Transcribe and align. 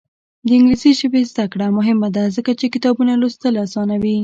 د 0.45 0.47
انګلیسي 0.57 0.91
ژبې 0.99 1.21
زده 1.31 1.45
کړه 1.53 1.65
مهمه 1.77 2.09
ده 2.15 2.23
ځکه 2.35 2.51
چې 2.59 2.65
کتابونه 2.73 3.13
لوستل 3.21 3.53
اسانوي. 3.65 4.17